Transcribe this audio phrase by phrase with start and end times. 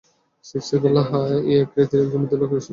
[0.45, 2.69] স্ত্রী বলল, হ্যাঁ, এই এই আকৃতির একজন বৃদ্ধ লোক এসেছিলেন।